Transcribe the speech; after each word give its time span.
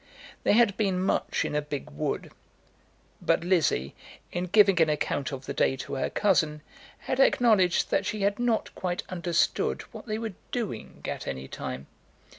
They 0.41 0.53
had 0.53 0.75
been 0.77 0.99
much 0.99 1.45
in 1.45 1.53
a 1.53 1.61
big 1.61 1.91
wood; 1.91 2.31
but 3.21 3.43
Lizzie, 3.43 3.93
in 4.31 4.45
giving 4.45 4.81
an 4.81 4.89
account 4.89 5.31
of 5.31 5.45
the 5.45 5.53
day 5.53 5.77
to 5.77 5.93
her 5.93 6.09
cousin, 6.09 6.63
had 7.01 7.19
acknowledged 7.19 7.91
that 7.91 8.07
she 8.07 8.23
had 8.23 8.39
not 8.39 8.73
quite 8.73 9.03
understood 9.09 9.83
what 9.93 10.07
they 10.07 10.17
were 10.17 10.33
doing 10.51 11.03
at 11.05 11.27
any 11.27 11.47
time. 11.47 11.85